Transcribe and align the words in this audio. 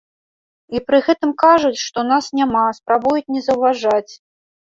І 0.77 0.79
пры 0.87 0.99
гэтым 1.07 1.31
кажуць, 1.43 1.81
што 1.87 1.99
нас 2.11 2.31
няма, 2.41 2.65
спрабуюць 2.79 3.31
не 3.37 3.45
заўважаць. 3.51 4.11